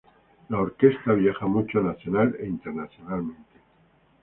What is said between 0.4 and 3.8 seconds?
La orquesta viaja mucho nacional e internacionalmente.